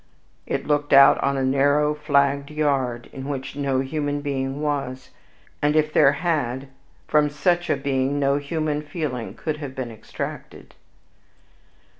It 0.47 0.65
looked 0.65 0.93
out 0.93 1.19
on 1.19 1.35
the 1.35 1.43
narrow 1.43 1.93
flagged 1.93 2.49
yard, 2.49 3.07
in 3.13 3.27
which 3.29 3.55
no 3.55 3.81
human 3.81 4.21
being 4.21 4.59
was; 4.59 5.11
and 5.61 5.75
if 5.75 5.93
there 5.93 6.13
had, 6.13 6.69
from 7.07 7.29
such 7.29 7.69
a 7.69 7.77
being 7.77 8.17
no 8.19 8.37
human 8.37 8.81
feeling 8.81 9.35
could 9.35 9.57
have 9.57 9.75
been 9.75 9.91
extracted. 9.91 10.73